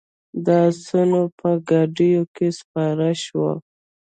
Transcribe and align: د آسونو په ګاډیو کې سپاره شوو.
د 0.45 0.47
آسونو 0.67 1.21
په 1.39 1.49
ګاډیو 1.69 2.23
کې 2.35 2.47
سپاره 2.59 3.09
شوو. 3.23 3.51